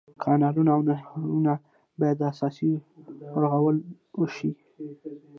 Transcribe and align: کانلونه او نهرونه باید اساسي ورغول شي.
کانلونه 0.23 0.71
او 0.75 0.81
نهرونه 0.89 1.53
باید 1.99 2.19
اساسي 2.31 2.71
ورغول 3.33 3.77
شي. 4.37 4.51